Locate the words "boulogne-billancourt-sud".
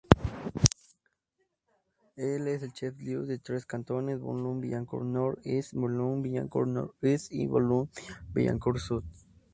7.45-9.03